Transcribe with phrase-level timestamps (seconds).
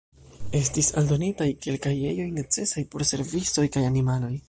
[0.59, 4.37] Estis aldonitaj kelkaj ejoj necesaj por servistoj kaj animaloj.